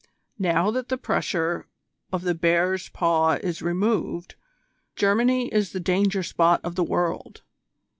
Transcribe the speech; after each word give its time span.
Now 0.39 0.71
that 0.71 0.89
the 0.89 0.97
pressure 0.97 1.67
of 2.11 2.23
the 2.23 2.33
bear's 2.33 2.89
paw 2.89 3.33
is 3.33 3.61
removed, 3.61 4.33
Germany 4.95 5.49
is 5.53 5.73
the 5.73 5.79
danger 5.79 6.23
spot 6.23 6.59
of 6.63 6.73
the 6.73 6.83
world. 6.83 7.43